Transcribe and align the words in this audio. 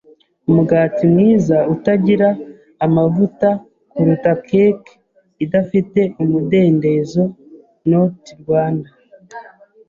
Umugati 0.49 1.03
mwiza 1.13 1.57
utagira 1.73 2.29
amavuta 2.85 3.49
kuruta 3.91 4.31
cake 4.47 4.85
idafite 5.43 6.01
umudendezo. 6.23 7.23
(notrwanda) 7.89 8.89